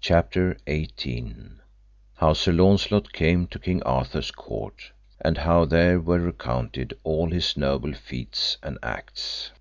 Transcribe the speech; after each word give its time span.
CHAPTER 0.00 0.56
XVIII. 0.68 1.60
How 2.16 2.32
Sir 2.32 2.50
Launcelot 2.50 3.12
came 3.12 3.46
to 3.46 3.60
King 3.60 3.80
Arthur's 3.84 4.32
Court, 4.32 4.90
and 5.20 5.38
how 5.38 5.64
there 5.66 6.00
were 6.00 6.18
recounted 6.18 6.98
all 7.04 7.30
his 7.30 7.56
noble 7.56 7.92
feats 7.94 8.58
and 8.60 8.76
acts. 8.82 9.52